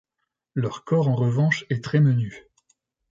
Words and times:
Leur 0.55 0.83
corps 0.83 1.07
en 1.09 1.13
revanche 1.15 1.63
est 1.69 1.83
très 1.83 1.99
menu. 1.99 2.49